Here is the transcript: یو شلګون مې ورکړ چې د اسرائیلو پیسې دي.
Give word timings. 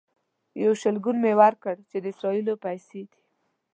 یو 0.63 0.73
شلګون 0.81 1.17
مې 1.23 1.33
ورکړ 1.41 1.75
چې 1.89 1.97
د 1.99 2.05
اسرائیلو 2.13 2.53
پیسې 2.65 3.01
دي. 3.09 3.21